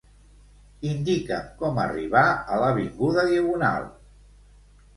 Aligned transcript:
Indica'm 0.93 1.51
com 1.59 1.77
arribar 1.83 2.23
a 2.55 2.59
l'avinguda 2.65 3.29
Diagonal. 3.31 3.89